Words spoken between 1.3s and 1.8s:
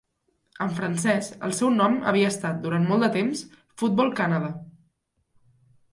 el seu